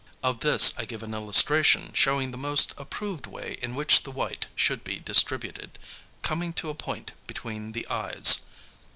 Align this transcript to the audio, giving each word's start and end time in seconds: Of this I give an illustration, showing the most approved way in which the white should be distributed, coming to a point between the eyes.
Of 0.23 0.39
this 0.39 0.73
I 0.79 0.85
give 0.85 1.03
an 1.03 1.13
illustration, 1.13 1.91
showing 1.93 2.31
the 2.31 2.35
most 2.35 2.73
approved 2.75 3.27
way 3.27 3.59
in 3.61 3.75
which 3.75 4.01
the 4.01 4.09
white 4.09 4.47
should 4.55 4.83
be 4.83 4.97
distributed, 4.97 5.77
coming 6.23 6.53
to 6.53 6.71
a 6.71 6.73
point 6.73 7.11
between 7.27 7.73
the 7.73 7.87
eyes. 7.87 8.41